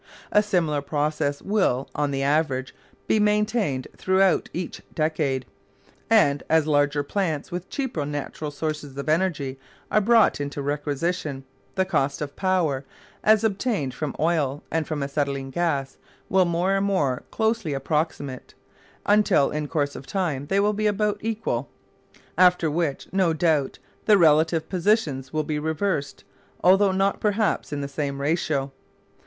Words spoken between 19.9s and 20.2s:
of